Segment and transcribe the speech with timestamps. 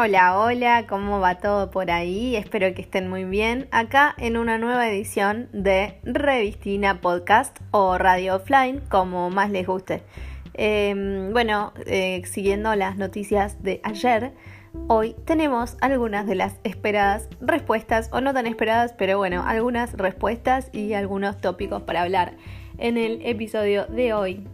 [0.00, 2.36] Hola, hola, ¿cómo va todo por ahí?
[2.36, 3.66] Espero que estén muy bien.
[3.72, 10.04] Acá en una nueva edición de Revistina Podcast o Radio Offline, como más les guste.
[10.54, 14.34] Em, bueno, eh, siguiendo las noticias de ayer,
[14.86, 20.70] hoy tenemos algunas de las esperadas respuestas, o no tan esperadas, pero bueno, algunas respuestas
[20.72, 22.36] y algunos tópicos para hablar
[22.78, 24.46] en el episodio de hoy.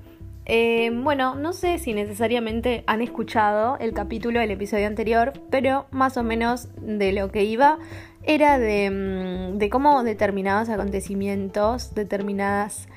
[0.46, 6.16] Eh, bueno, no sé si necesariamente han escuchado el capítulo del episodio anterior, pero más
[6.18, 7.78] o menos de lo que iba
[8.22, 12.88] era de, mm, cómo determinados acontecimientos, determinados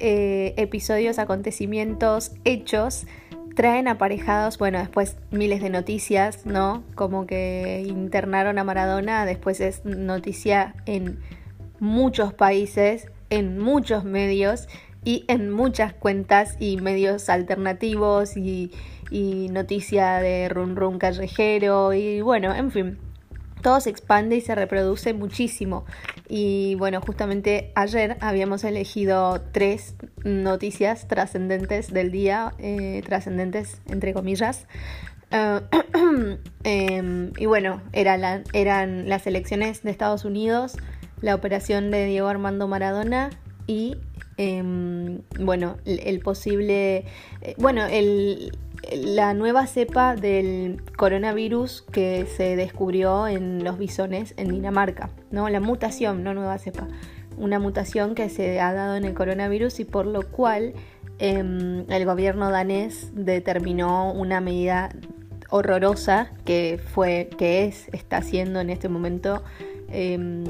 [0.00, 3.06] eh, episodios, acontecimientos, hechos,
[3.54, 6.84] traen aparejados, bueno, después miles de noticias, ¿no?
[6.94, 11.18] Como que internaron a Maradona, después es noticia en
[11.80, 14.68] muchos países, en muchos medios
[15.08, 18.70] y en muchas cuentas y medios alternativos y,
[19.10, 22.98] noticia de run run callejero y bueno, en fin.
[23.62, 25.86] Todo se expande y se reproduce muchísimo.
[26.28, 34.66] Y bueno, justamente ayer habíamos elegido tres noticias trascendentes del día, eh, trascendentes entre comillas.
[35.30, 35.60] Eh,
[36.64, 40.76] em, y bueno, era eran las elecciones de Estados Unidos,
[41.22, 43.30] la operación de Diego Armando Maradona
[43.66, 43.96] y
[44.38, 47.04] Em, bueno, el, posible,
[47.42, 48.52] eh, bueno, el,
[48.92, 55.48] la nueva cepa del coronavirus que se descubrió en los bisones en Dinamarca, ¿no?
[55.48, 56.86] La mutación, no nueva cepa,
[57.36, 60.72] una mutación que se ha dado en el coronavirus y por lo cual
[61.18, 64.90] em, el gobierno danés determinó una medida
[65.50, 69.42] horrorosa que fue, que es, está haciendo en este momento
[69.88, 70.44] em,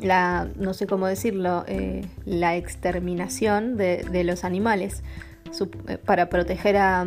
[0.00, 5.02] la, no sé cómo decirlo, eh, la exterminación de, los animales
[5.88, 7.06] eh, para proteger a,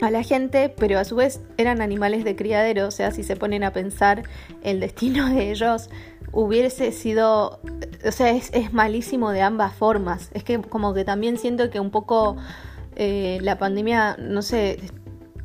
[0.00, 3.36] a, la gente, pero a su vez eran animales de criadero, o sea, si se
[3.36, 4.22] ponen a pensar
[4.62, 5.90] el destino de ellos
[6.32, 7.60] hubiese sido,
[8.04, 10.30] o sea, es, es malísimo de ambas formas.
[10.34, 12.36] Es que como que también siento que un poco
[12.94, 14.78] eh, la pandemia, no sé,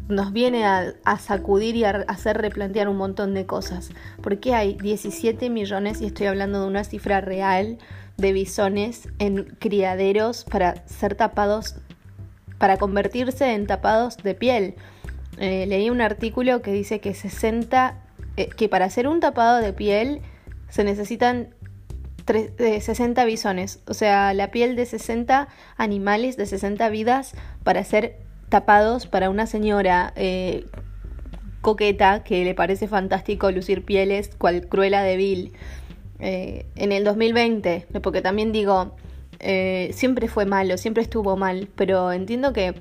[0.07, 3.91] nos viene a, sacudir y a hacer replantear un montón de cosas.
[4.21, 7.77] Porque hay 17 millones, y estoy hablando de una cifra real,
[8.17, 11.75] de bisones en criaderos para ser tapados,
[12.57, 14.75] para convertirse en tapados de piel.
[15.37, 17.97] Eh, leí un artículo que dice que 60,
[18.37, 20.21] eh, que para hacer un tapado de piel
[20.69, 21.55] se necesitan
[22.25, 25.47] 60 eh, bisones, o sea, la piel de 60
[25.77, 28.19] animales, de 60 vidas para hacer
[28.51, 30.67] tapados para una señora eh,
[31.61, 35.53] coqueta que le parece fantástico lucir pieles cual cruela de Bill.
[36.19, 38.95] Eh, en el 2020, porque también digo,
[39.39, 42.75] eh, siempre fue malo, siempre estuvo mal, pero entiendo que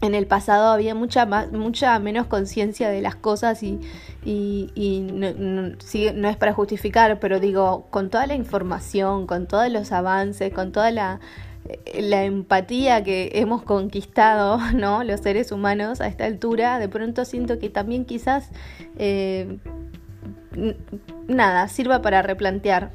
[0.00, 3.78] en el pasado había mucha más, mucha menos conciencia de las cosas y,
[4.24, 10.52] y, no, es para justificar, pero digo, con toda la información, con todos los avances,
[10.52, 11.20] con toda la,
[11.94, 15.04] la empatía que hemos conquistado, ¿no?
[15.04, 18.50] Los seres humanos a esta altura, de pronto siento que también quizás
[18.98, 19.58] eh,
[21.26, 22.90] nada, sirva para replantear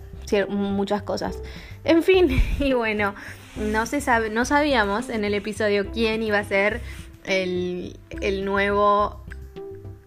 [0.50, 1.42] muchas cosas.
[1.84, 3.16] En fin, y bueno,
[3.56, 6.82] no se sabe, no sabíamos en el episodio quién iba a ser
[7.26, 9.22] el, el nuevo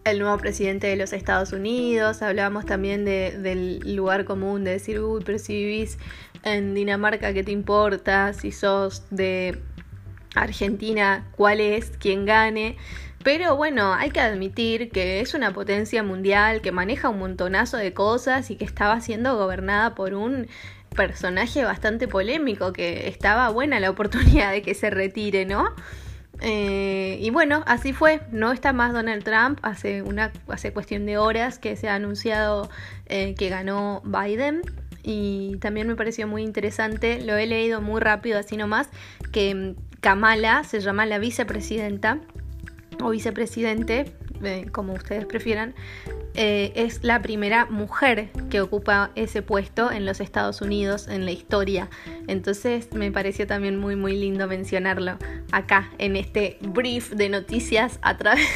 [0.04, 5.00] el nuevo presidente de los Estados Unidos, hablábamos también de, del lugar común, de decir,
[5.00, 5.98] uy, pero si vivís
[6.42, 8.32] en Dinamarca, ¿qué te importa?
[8.32, 9.60] Si sos de
[10.34, 11.90] Argentina, ¿cuál es?
[11.98, 12.76] ¿Quién gane?
[13.22, 17.92] Pero bueno, hay que admitir que es una potencia mundial que maneja un montonazo de
[17.92, 20.48] cosas y que estaba siendo gobernada por un
[20.96, 25.74] personaje bastante polémico, que estaba buena la oportunidad de que se retire, ¿no?
[26.40, 28.20] Eh, y bueno, así fue.
[28.30, 29.58] No está más Donald Trump.
[29.62, 32.68] Hace, una, hace cuestión de horas que se ha anunciado
[33.06, 34.62] eh, que ganó Biden.
[35.02, 38.90] Y también me pareció muy interesante, lo he leído muy rápido así nomás,
[39.32, 42.18] que Kamala se llama la vicepresidenta
[43.02, 44.12] o vicepresidente,
[44.72, 45.74] como ustedes prefieran,
[46.34, 51.32] eh, es la primera mujer que ocupa ese puesto en los Estados Unidos en la
[51.32, 51.88] historia.
[52.28, 55.18] Entonces me pareció también muy muy lindo mencionarlo
[55.52, 58.48] acá en este brief de noticias a través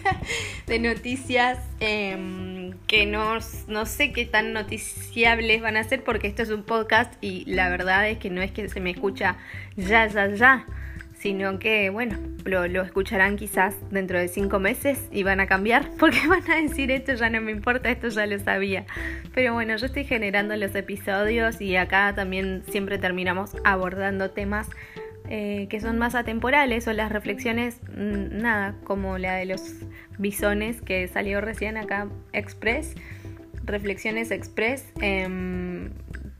[0.66, 3.38] de noticias em, que no,
[3.68, 7.68] no sé qué tan noticiables van a ser porque esto es un podcast y la
[7.68, 9.36] verdad es que no es que se me escucha
[9.76, 10.66] ya ya ya
[11.20, 16.26] sino que, bueno, lo, escucharán quizás dentro de cinco meses y van a cambiar porque
[16.26, 18.86] van a decir esto ya no me importa, esto ya lo sabía.
[19.34, 24.68] Pero bueno, yo estoy generando los episodios y acá también siempre terminamos abordando temas
[25.28, 29.74] eh, que son más atemporales o las reflexiones, mm, nada, como la de los
[30.18, 32.96] bisones que salió recién acá Express,
[33.62, 35.90] reflexiones Express, em,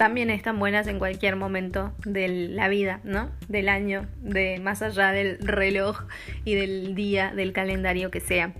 [0.00, 3.28] también están buenas en cualquier momento de la vida, ¿no?
[3.48, 6.04] Del año, de más allá del reloj
[6.46, 8.54] y del día, del calendario que sea.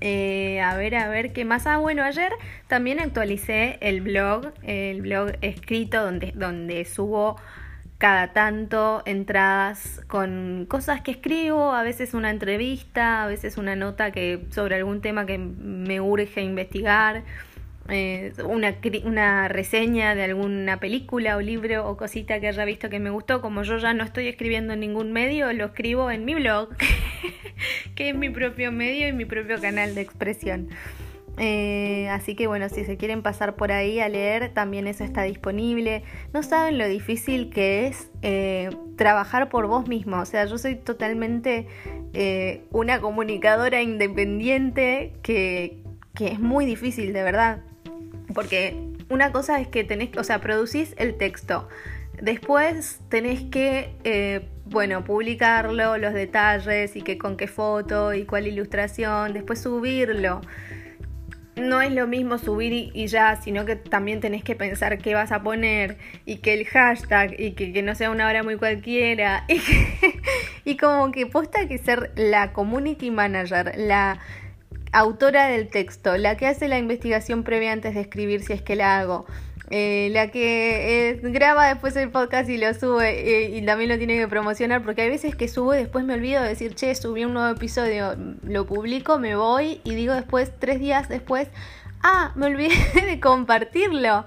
[0.00, 1.66] Eh, a ver, a ver qué más.
[1.66, 2.32] Ah, bueno, ayer
[2.68, 7.36] también actualicé el blog, el blog escrito donde, donde subo
[7.98, 14.10] cada tanto entradas con cosas que escribo, a veces una entrevista, a veces una nota
[14.10, 17.24] que sobre algún tema que me urge investigar.
[17.88, 23.10] Eh, una, reseña de alguna película o libro o cosita que haya visto que me
[23.10, 26.68] gustó, como yo ya no estoy escribiendo en ningún medio, lo escribo en mi blog,
[27.96, 30.68] que es mi propio medio y mi propio canal de expresión.
[31.38, 35.22] Eh, así que bueno, si se quieren pasar por ahí a leer, también eso está
[35.22, 36.04] disponible.
[36.32, 40.20] No saben lo difícil que es eh, trabajar por vos mismo.
[40.20, 41.66] O sea, yo soy totalmente
[42.70, 45.78] una comunicadora independiente que,
[46.14, 47.62] que es muy difícil, de verdad.
[48.34, 48.76] Porque
[49.08, 51.68] una cosa es que tenés, o sea, producís el texto.
[52.20, 58.46] Después tenés que, eh, bueno, publicarlo, los detalles y que con qué foto y cuál
[58.46, 60.40] ilustración, después subirlo.
[61.56, 65.32] No es lo mismo subir y, ya, sino que también tenés que pensar qué vas
[65.32, 69.44] a poner y que el hashtag y que, no sea una hora muy cualquiera.
[70.64, 74.20] Y, y como que posta que ser la community manager, la
[74.92, 78.76] autora del texto, la que hace la investigación previa antes de escribir si es que
[78.76, 79.26] la hago,
[79.70, 83.96] eh, la que eh, graba después el podcast y lo sube eh, y también lo
[83.96, 86.94] tiene que promocionar, porque hay veces que subo y después me olvido de decir, che,
[86.94, 91.48] subí un nuevo episodio, lo publico, me voy y digo después, tres días después,
[92.02, 94.26] ah, me olvidé de compartirlo.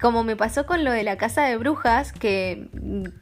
[0.00, 2.68] Como me pasó con lo de la casa de brujas, que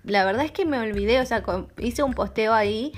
[0.04, 1.42] la verdad es que me olvidé, o sea,
[1.78, 2.92] hice un posteo ahí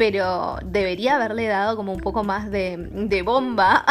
[0.00, 3.84] pero debería haberle dado como un poco más de, bomba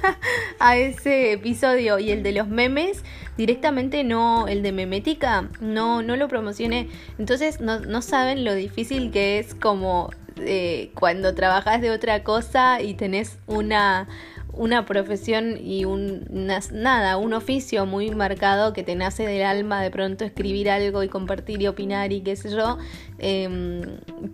[0.58, 3.02] a ese episodio y el de los memes
[3.38, 6.90] directamente no, el de memética, no, no lo promocioné.
[7.18, 12.82] Entonces no, no saben lo difícil que es como eh, cuando trabajas de otra cosa
[12.82, 14.08] y tenés una
[14.56, 16.24] una profesión y un
[16.72, 21.08] nada, un oficio muy marcado que te nace del alma de pronto escribir algo y
[21.08, 22.78] compartir y opinar y qué sé yo,
[23.18, 23.82] em,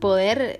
[0.00, 0.58] poder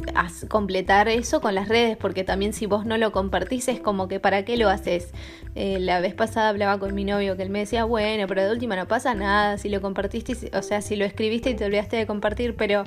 [0.48, 4.20] completar eso con las redes, porque también si vos no lo compartís es como que
[4.20, 5.12] para qué lo haces.
[5.54, 8.50] Eh, la vez pasada hablaba con mi novio que él me decía, bueno, pero de
[8.50, 11.96] última no pasa nada, si lo compartiste, o sea, si lo escribiste y te olvidaste
[11.96, 12.84] de compartir, pero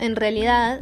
[0.00, 0.80] en realidad...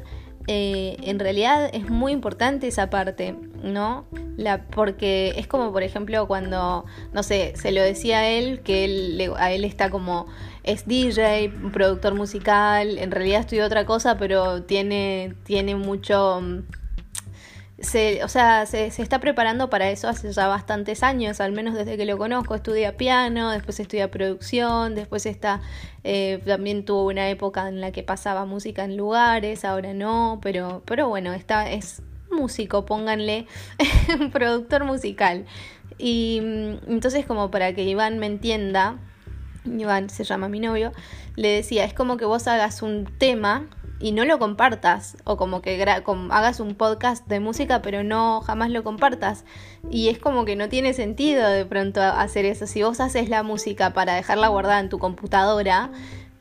[0.48, 4.06] Eh, en realidad es muy importante esa parte, ¿no?
[4.36, 8.84] La, porque es como, por ejemplo, cuando, no sé, se lo decía a él, que
[8.84, 10.26] él, a él está como,
[10.62, 16.40] es DJ, productor musical, en realidad estudió otra cosa, pero tiene, tiene mucho
[17.78, 21.74] se, o sea, se, se, está preparando para eso hace ya bastantes años, al menos
[21.74, 22.54] desde que lo conozco.
[22.54, 25.60] Estudia piano, después estudia producción, después está,
[26.02, 30.82] eh, también tuvo una época en la que pasaba música en lugares, ahora no, pero,
[30.86, 33.46] pero bueno, está, es músico, pónganle,
[34.32, 35.44] productor musical.
[35.98, 38.98] Y mm, entonces como para que Iván me entienda,
[39.66, 40.92] Iván se llama mi novio,
[41.36, 43.66] le decía, es como que vos hagas un tema
[43.98, 48.70] y no lo compartas o como que hagas un podcast de música pero no jamás
[48.70, 49.44] lo compartas
[49.90, 52.66] y es como que no tiene sentido de pronto hacer eso.
[52.66, 55.90] Si vos haces la música para dejarla guardada en tu computadora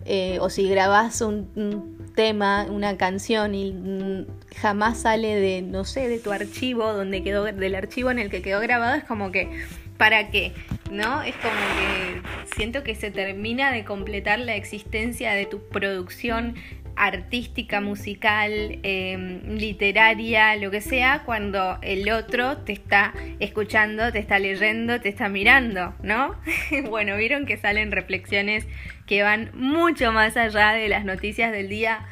[0.05, 6.07] eh, o si grabás un, tema una canción y mm, jamás sale de no sé
[6.07, 9.49] de tu archivo donde quedó del archivo en el que quedó grabado es como que
[9.97, 10.53] para qué
[10.91, 11.23] ¿no?
[11.23, 16.55] Es como que siento que se termina de completar la existencia de tu producción
[16.95, 24.39] artística, musical, em, literaria, lo que sea, cuando el otro te está escuchando, te está
[24.39, 26.35] leyendo, te está mirando, ¿no?
[26.89, 28.65] bueno, vieron que salen reflexiones
[29.05, 32.05] que van mucho más allá de las noticias del día.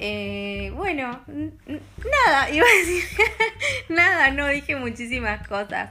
[0.00, 3.04] Eh, bueno, nada, iba a decir
[3.88, 5.90] nada, no dije muchísimas cosas.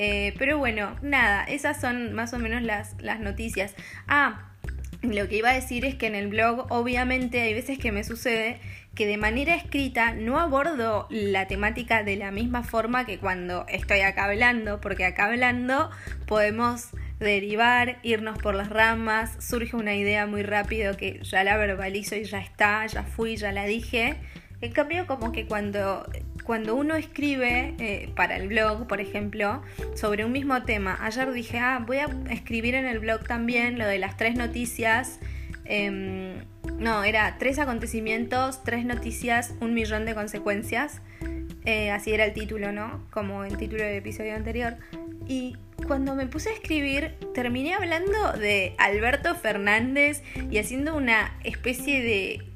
[0.00, 3.74] Eh, pero bueno, nada, esas son más o menos las, las noticias.
[4.06, 4.52] Ah,
[5.02, 8.04] lo que iba a decir es que en el blog obviamente hay veces que me
[8.04, 8.60] sucede
[8.94, 14.02] que de manera escrita no abordo la temática de la misma forma que cuando estoy
[14.02, 15.90] acá hablando, porque acá hablando
[16.28, 22.14] podemos derivar, irnos por las ramas, surge una idea muy rápido que ya la verbalizo
[22.14, 24.14] y ya está, ya fui, ya la dije.
[24.60, 26.08] En cambio, como que cuando
[26.48, 29.62] cuando uno escribe eh, para el blog, por ejemplo,
[29.94, 33.86] sobre un mismo tema, ayer dije, ah, voy a escribir en el blog también lo
[33.86, 35.20] de las tres noticias
[35.68, 36.44] Em,
[36.78, 41.02] no, era tres acontecimientos, tres noticias, un millón de consecuencias.
[41.66, 43.06] Eh, así era el título, ¿no?
[43.10, 44.76] Como el título del episodio anterior.
[45.26, 52.02] Y cuando me puse a escribir, terminé hablando de Alberto Fernández y haciendo una especie
[52.02, 52.47] de.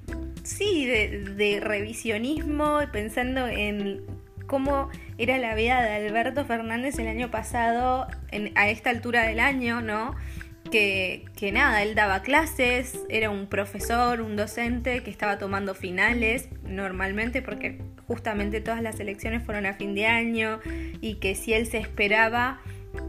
[0.42, 4.02] Sí, de, revisionismo, pensando en
[4.46, 8.06] cómo era la vida de Alberto Fernández el año pasado,
[8.54, 10.16] a esta altura del año, ¿no?
[10.70, 16.48] Que, que, nada, él daba clases, era un profesor, un docente que estaba tomando finales
[16.64, 20.60] normalmente porque justamente todas las elecciones fueron a fin de año
[21.00, 22.60] y que si él se esperaba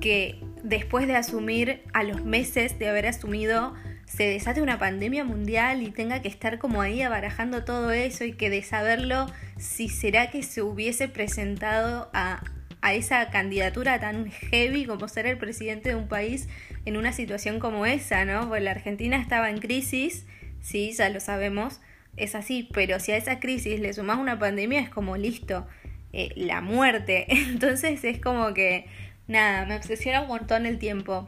[0.01, 3.73] que después de asumir, a los meses de haber asumido,
[4.15, 8.33] se desate una pandemia mundial y tenga que estar como ahí abarajando todo eso y
[8.33, 9.25] que de saberlo,
[9.57, 12.43] si será que se hubiese presentado a,
[12.81, 16.47] a esa candidatura tan heavy como ser el presidente de un país
[16.85, 18.47] en una situación como esa, ¿no?
[18.47, 20.27] Porque la Argentina estaba en crisis,
[20.61, 21.81] sí, ya lo sabemos,
[22.15, 25.65] es así, pero si a esa crisis le sumas una pandemia es como listo,
[26.11, 27.25] eh, la muerte.
[27.29, 28.85] Entonces es como que
[29.27, 31.27] nada, me obsesiona un montón el tiempo.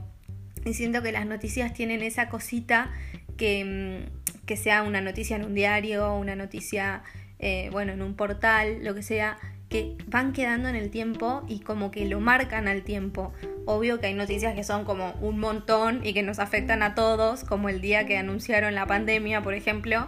[0.65, 2.91] Y siento que las noticias tienen esa cosita
[3.38, 7.03] que, mm, que sea una noticia en un diario, una noticia,
[7.39, 9.38] eh, bueno, en un portal, lo que sea,
[9.69, 13.34] que van quedando en el tiempo y como que lo marcan al tiempo.
[13.65, 17.43] Obvio que hay noticias que son como un montón y que nos afectan a todos,
[17.43, 20.07] como el día que anunciaron la pandemia, por ejemplo.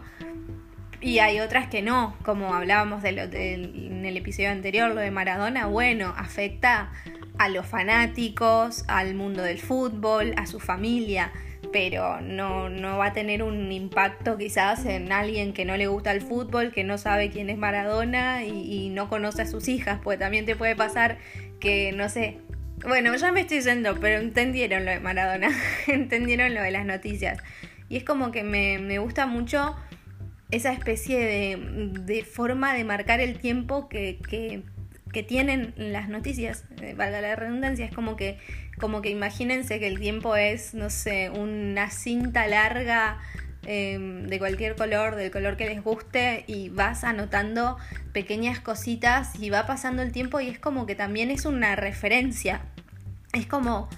[1.01, 5.11] Y hay otras que no, como hablábamos de lo, en el episodio anterior, lo de
[5.11, 6.91] Maradona, bueno, afecta
[7.37, 11.31] a los fanáticos, al mundo del fútbol, a su familia,
[11.71, 16.11] pero no, no va a tener un impacto quizás en alguien que no le gusta
[16.11, 20.17] el fútbol, que no sabe quién es Maradona y, no conoce a sus hijas, pues
[20.17, 21.17] también te puede pasar
[21.59, 22.37] que, no sé,
[22.83, 25.49] bueno, ya me estoy diciendo, pero entendieron lo de Maradona,
[25.87, 27.39] entendieron lo de las noticias.
[27.89, 29.75] Y es como que me, me gusta mucho
[30.51, 34.63] esa especie de, de, forma de marcar el tiempo que, que
[35.11, 38.37] que tienen las noticias, eh, valga la redundancia, es como que,
[38.79, 43.19] como que imagínense que el tiempo es, no sé, una cinta larga
[43.65, 47.77] em, de cualquier color, del color que les guste, y vas anotando
[48.13, 52.61] pequeñas cositas y va pasando el tiempo y es como que también es una referencia.
[53.33, 53.89] Es como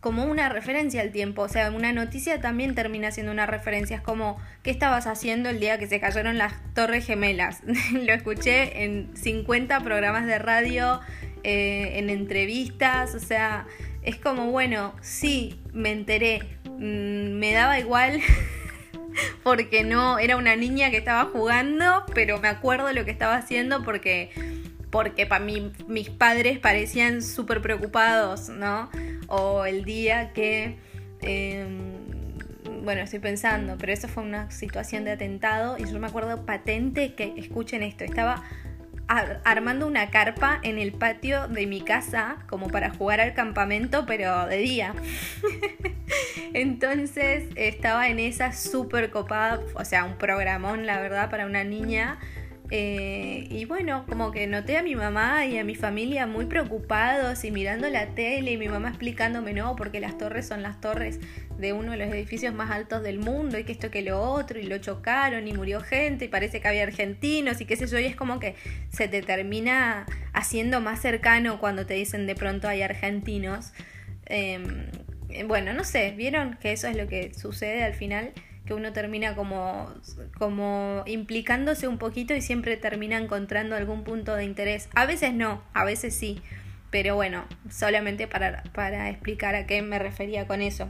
[0.00, 1.42] como una referencia al tiempo.
[1.42, 3.96] O sea, una noticia también termina siendo una referencia.
[3.96, 7.62] Es como, ¿qué estabas haciendo el día que se cayeron las Torres Gemelas?
[7.92, 11.00] Lo escuché en 50 programas de radio,
[11.42, 13.14] eh, en entrevistas.
[13.14, 13.66] O sea,
[14.02, 16.40] es como, bueno, sí, me enteré.
[16.64, 18.20] Mm, me daba igual.
[19.42, 23.82] porque no, era una niña que estaba jugando, pero me acuerdo lo que estaba haciendo
[23.82, 24.30] porque
[24.90, 28.88] porque para mí mis padres parecían súper preocupados, ¿no?
[29.28, 30.76] O el día que,
[31.20, 31.94] em,
[32.84, 37.14] bueno, estoy pensando, pero eso fue una situación de atentado y yo me acuerdo patente
[37.14, 38.42] que, escuchen esto, estaba
[39.08, 44.46] armando una carpa en el patio de mi casa como para jugar al campamento, pero
[44.46, 44.94] de día.
[46.54, 52.18] Entonces estaba en esa súper copada, o sea, un programón, la verdad, para una niña.
[52.70, 57.44] Eh, y bueno, como que noté a mi mamá y a mi familia muy preocupados
[57.44, 61.20] y mirando la tele y mi mamá explicándome, no, porque las torres son las torres
[61.58, 64.58] de uno de los edificios más altos del mundo y que esto que lo otro
[64.58, 68.00] y lo chocaron y murió gente y parece que había argentinos y qué sé yo
[68.00, 68.56] y es como que
[68.88, 73.72] se te termina haciendo más cercano cuando te dicen de pronto hay argentinos.
[74.26, 74.90] Em,
[75.46, 78.32] bueno, no sé, vieron que eso es lo que sucede al final
[78.66, 79.92] que uno termina como,
[80.38, 84.88] como implicándose un poquito y siempre termina encontrando algún punto de interés.
[84.94, 86.42] A veces no, a veces sí,
[86.90, 90.88] pero bueno, solamente para, para explicar a qué me refería con eso.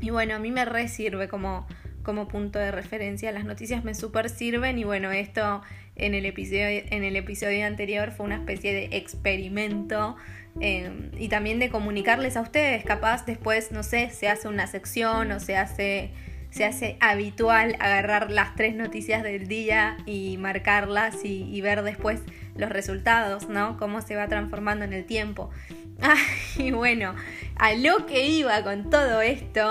[0.00, 1.66] Y bueno, a mí me re sirve como,
[2.02, 5.62] como punto de referencia, las noticias me super sirven y bueno, esto
[5.96, 10.16] en el episodio, en el episodio anterior fue una especie de experimento
[10.60, 15.30] eh, y también de comunicarles a ustedes, capaz después, no sé, se hace una sección
[15.30, 16.10] o se hace
[16.54, 22.20] se hace habitual agarrar las tres noticias del día y marcarlas y, ver después
[22.54, 23.76] los resultados, ¿no?
[23.76, 25.50] Cómo se va transformando en el tiempo.
[26.56, 27.16] y bueno,
[27.56, 29.68] a lo que iba con todo esto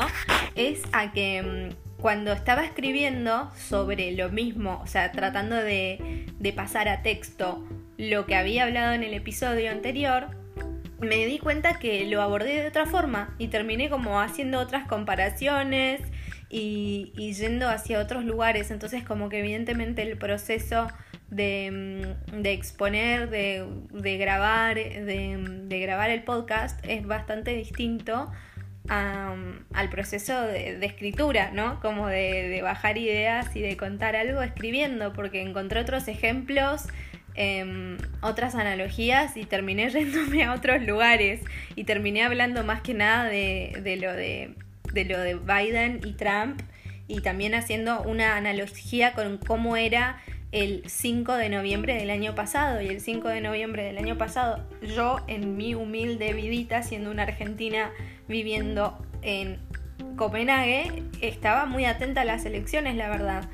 [0.55, 6.51] es a que mm, cuando estaba escribiendo sobre lo mismo, o sea, tratando de, de
[6.51, 7.65] pasar a texto
[7.97, 10.31] lo que había hablado en el episodio anterior,
[10.99, 16.01] me di cuenta que lo abordé de otra forma y terminé como haciendo otras comparaciones
[16.53, 18.69] y, yendo hacia otros lugares.
[18.69, 20.87] Entonces como que evidentemente el proceso
[21.29, 28.31] de, mm, exponer, de, grabar, de, grabar el podcast es bastante distinto
[28.87, 31.79] al proceso de, escritura, ¿no?
[31.79, 36.83] Como de, bajar ideas y de contar algo escribiendo, porque encontré otros ejemplos,
[37.33, 41.41] em, otras analogías y terminé yéndome a otros lugares
[41.75, 44.53] y terminé hablando más que nada de, lo de,
[44.91, 46.61] de lo de Biden y Trump
[47.07, 50.17] y también haciendo una analogía con cómo era
[50.53, 52.81] el 5 de noviembre del año pasado.
[52.81, 57.23] Y el 5 de noviembre del año pasado, yo en mi humilde vidita, siendo una
[57.23, 57.91] argentina
[58.27, 59.57] viviendo en
[60.15, 63.49] Copenhague, estaba muy atenta a las elecciones, la verdad.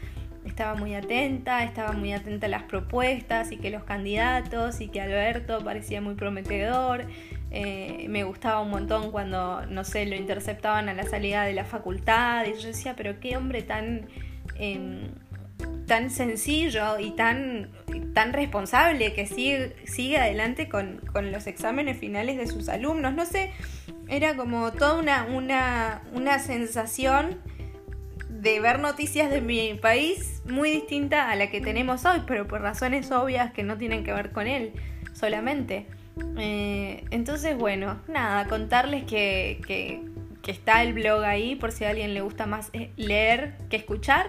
[0.46, 5.00] Estaba muy atenta, estaba muy atenta a las propuestas y que los candidatos y que
[5.00, 7.06] Alberto parecía muy prometedor.
[7.52, 11.66] Eh, me gustaba un montón cuando, no sé, lo interceptaban a la salida de la
[11.66, 14.08] facultad y yo decía, pero qué hombre tan...
[14.56, 15.10] Em,
[15.90, 17.72] tan sencillo y tan,
[18.14, 21.02] tan responsable que sigue, sigue adelante con,
[21.32, 23.14] los exámenes finales de sus alumnos.
[23.14, 23.52] No sé,
[24.08, 27.40] era como toda una, una, una sensación
[28.30, 32.62] de ver noticias de mi país muy distinta a la que tenemos hoy, pero por
[32.62, 34.74] razones obvias que no tienen que ver con él
[35.14, 35.88] solamente.
[36.38, 40.08] Eh, entonces, bueno, nada, contarles que, que,
[40.48, 44.26] está el blog ahí por si a alguien le gusta más eh, leer que escuchar.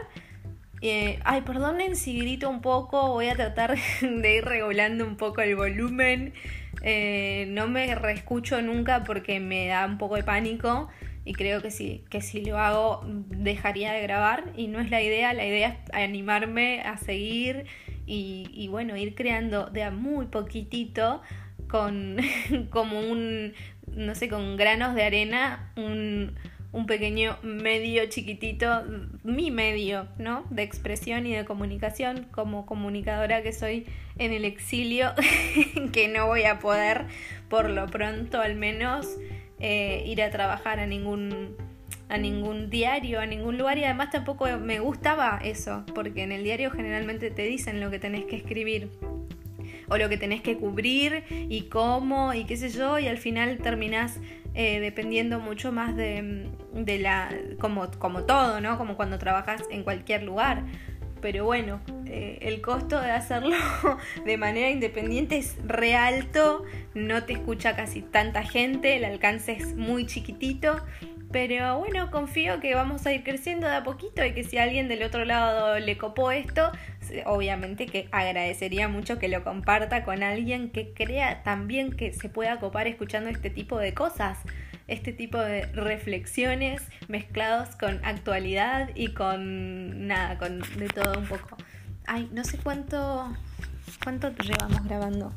[0.82, 5.40] Eh, ay, perdonen si grito un poco, voy a tratar de ir regulando un poco
[5.40, 6.34] el volumen.
[6.82, 10.88] No me reescucho nunca porque me da un poco de pánico
[11.24, 15.02] y creo que si, que si lo hago dejaría de grabar y no es la
[15.02, 17.66] idea, la idea es animarme a seguir
[18.06, 21.22] y bueno, ir creando de a muy poquitito
[21.70, 22.16] con
[22.70, 23.52] como un,
[23.94, 26.34] no sé, con granos de arena, un,
[26.72, 28.82] un pequeño medio chiquitito,
[29.22, 30.44] mi medio, ¿no?
[30.50, 33.86] De expresión y de comunicación como comunicadora que soy
[34.18, 35.12] en el exilio,
[35.92, 37.06] que no voy a poder,
[37.48, 39.06] por lo pronto al menos,
[39.58, 41.56] eh, ir a trabajar a ningún
[42.08, 46.42] a ningún diario, a ningún lugar y además tampoco me gustaba eso, porque en el
[46.42, 48.90] diario generalmente te dicen lo que tenés que escribir
[49.90, 53.58] o lo que tenés que cubrir y cómo y qué sé yo y al final
[53.58, 54.18] terminás
[54.54, 57.28] eh, dependiendo mucho más de, de, la,
[57.60, 58.78] como, como todo, ¿no?
[58.78, 60.64] Como cuando trabajas en cualquier lugar.
[61.20, 63.54] Pero bueno, eh, el costo de hacerlo
[64.24, 69.76] de manera independiente es re alto, no te escucha casi tanta gente, el alcance es
[69.76, 70.82] muy chiquitito,
[71.32, 74.88] pero bueno, confío que vamos a ir creciendo de a poquito y que si alguien
[74.88, 76.72] del otro lado le copó esto,
[77.26, 82.58] obviamente que agradecería mucho que lo comparta con alguien que crea también que se pueda
[82.58, 84.38] copar escuchando este tipo de cosas,
[84.88, 91.56] este tipo de reflexiones mezclados con actualidad y con nada, con de todo un poco.
[92.06, 93.32] Ay, no sé cuánto
[94.02, 95.32] cuánto llevamos grabando,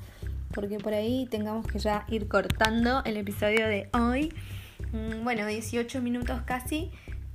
[0.53, 4.34] porque por ahí tengamos que ya ir cortando el episodio de hoy.
[4.93, 6.91] Mm, bueno, 18 minutos casi.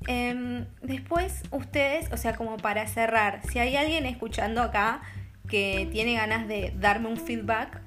[0.06, 5.02] Em, después ustedes, o sea, como para cerrar, si hay alguien escuchando acá
[5.48, 7.80] que tiene ganas de darme un feedback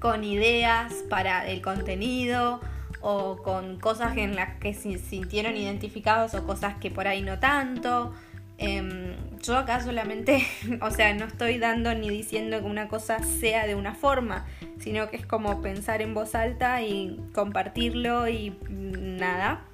[0.00, 2.60] con ideas para el contenido
[3.02, 7.38] o con cosas en las que se sintieron identificados o cosas que por ahí no
[7.38, 8.14] tanto.
[8.56, 9.03] Em,
[9.44, 10.46] yo acá solamente,
[10.80, 14.46] o sea, no estoy dando ni diciendo que una cosa sea de una forma,
[14.78, 19.64] sino que es como pensar en voz alta y compartirlo y nada,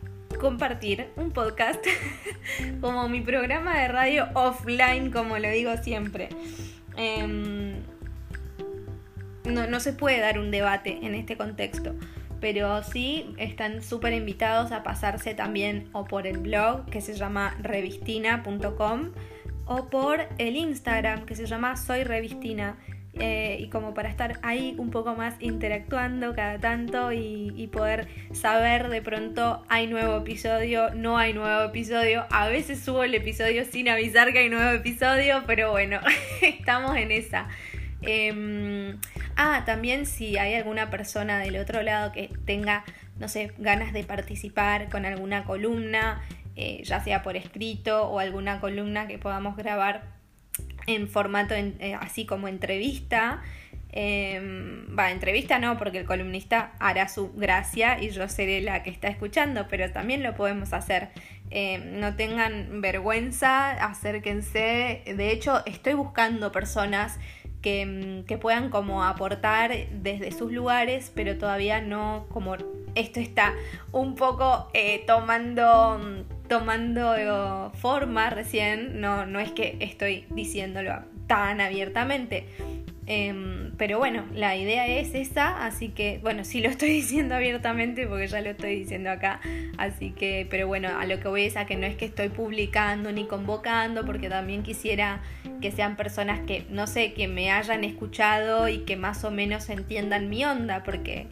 [0.41, 1.85] compartir un podcast
[2.81, 6.29] como mi programa de radio offline, como lo digo siempre.
[6.97, 7.77] Em,
[9.45, 11.95] no, no se puede dar un debate en este contexto
[12.41, 17.55] pero sí están súper invitados a pasarse también o por el blog que se llama
[17.61, 19.11] revistina.com
[19.71, 22.77] o por el Instagram que se llama Soy Revistina.
[23.13, 28.89] Eh, y como para estar ahí un poco más interactuando cada tanto y, poder saber
[28.89, 32.27] de pronto hay nuevo episodio, no hay nuevo episodio.
[32.31, 36.01] A veces subo el episodio sin avisar que hay nuevo episodio, pero bueno,
[36.43, 37.47] estamos en esa.
[38.03, 38.99] Em,
[39.37, 42.85] ah, también si hay alguna persona del otro lado que tenga,
[43.21, 46.23] no sé, ganas de participar con alguna columna,
[46.57, 50.21] eh, ya sea por escrito o alguna columna que podamos grabar
[50.87, 53.43] en formato eh, así como entrevista.
[53.93, 58.91] Em, va, entrevista no, porque el columnista hará su gracia y yo seré la que
[58.91, 61.09] está escuchando, pero también lo podemos hacer.
[61.51, 65.03] Em, no tengan vergüenza, acérquense.
[65.07, 67.19] De hecho, estoy buscando personas
[67.63, 72.57] que, em, que, puedan como aportar desde sus lugares, pero todavía no como
[72.95, 73.55] esto está
[73.93, 76.01] un poco eh, tomando
[76.51, 82.45] tomando forma recién, no, no es que estoy diciéndolo tan abiertamente.
[83.07, 88.05] Em, pero bueno, la idea es esa, así que, bueno, sí lo estoy diciendo abiertamente
[88.09, 89.41] porque ya lo estoy diciendo acá,
[89.79, 92.31] así que, pero bueno, a lo que voy es a que no es que estoy
[92.31, 95.23] publicando ni convocando, porque también quisiera
[95.61, 99.71] que sean personas que, no sé, que me hayan escuchado y que más o menos
[99.71, 101.29] entiendan mi onda, porque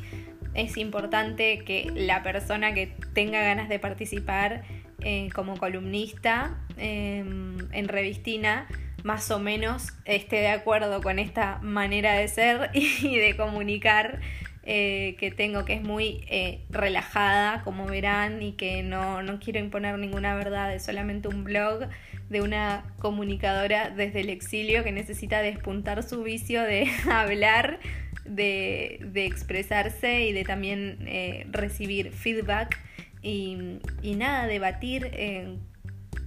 [0.54, 4.62] es importante que la persona que tenga ganas de participar
[5.02, 8.66] eh, como columnista em, en Revistina,
[9.04, 14.20] más o menos esté de acuerdo con esta manera de ser y de comunicar
[14.70, 19.60] eh, que tengo, que es muy eh, relajada, como verán, y que no, no quiero
[19.60, 21.88] imponer ninguna verdad, es solamente un blog
[22.28, 27.80] de una comunicadora desde el exilio que necesita despuntar su vicio de hablar,
[28.26, 32.78] de, de expresarse y de también eh, recibir feedback
[33.22, 33.80] y,
[34.16, 35.10] nada, debatir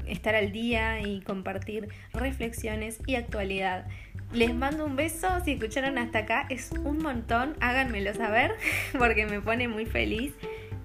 [0.08, 3.88] estar al día y compartir reflexiones y actualidad.
[4.34, 8.56] Les mando un beso, si escucharon hasta acá es un montón, háganmelo saber
[8.98, 10.34] porque me pone muy feliz.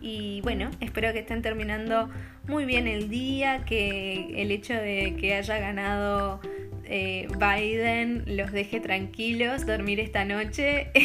[0.00, 2.10] Y bueno, espero que estén terminando
[2.46, 6.40] muy bien el día, que el hecho de que haya ganado
[6.88, 10.90] eh, Biden los deje tranquilos dormir esta noche.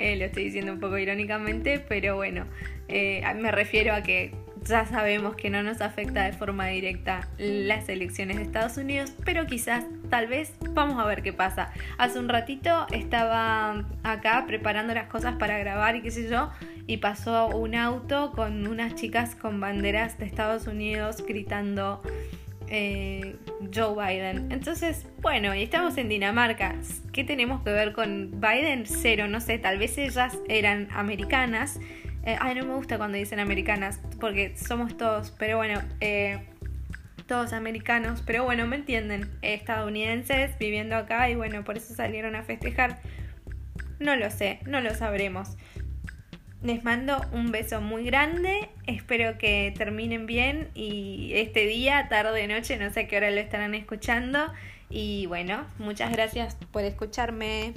[0.00, 2.46] Eh, lo estoy diciendo un poco irónicamente, pero bueno,
[2.86, 4.32] eh, me refiero a que
[4.64, 9.46] ya sabemos que no nos afecta de forma directa las elecciones de Estados Unidos, pero
[9.46, 11.72] quizás, tal vez, vamos a ver qué pasa.
[11.96, 16.50] Hace un ratito estaba acá preparando las cosas para grabar y qué sé yo,
[16.86, 22.02] y pasó un auto con unas chicas con banderas de Estados Unidos gritando
[22.70, 23.36] eh,
[23.74, 24.52] Joe Biden.
[24.52, 26.76] Entonces, bueno, y estamos en Dinamarca.
[27.12, 28.84] ¿Qué tenemos que ver con Biden?
[28.86, 31.80] Cero, no sé, tal vez ellas eran americanas
[32.28, 36.40] eh, ay, no me gusta cuando dicen americanas, porque somos todos, pero bueno, eh,
[37.26, 42.42] todos americanos, pero bueno, me entienden, estadounidenses viviendo acá y bueno, por eso salieron a
[42.42, 43.00] festejar.
[43.98, 45.56] No lo sé, no lo sabremos.
[46.62, 52.76] Les mando un beso muy grande, espero que terminen bien y este día, tarde, noche,
[52.78, 54.52] no sé qué hora lo estarán escuchando.
[54.90, 57.74] Y bueno, muchas gracias por escucharme.